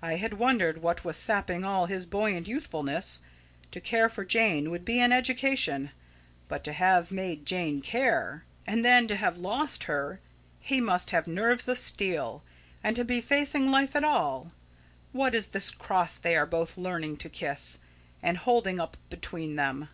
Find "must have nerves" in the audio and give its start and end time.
10.80-11.66